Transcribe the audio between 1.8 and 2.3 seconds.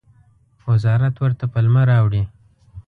راوړي.